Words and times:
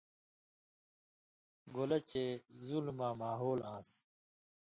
گَولہ 1.73 1.99
چِہ 2.09 2.25
ظلماں 2.65 3.13
ماحول 3.21 3.59
آنٚس 3.73 3.89